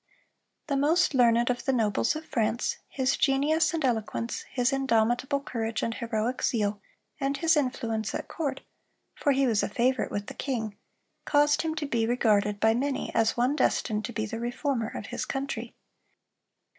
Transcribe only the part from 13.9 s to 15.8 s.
to be the Reformer of his country.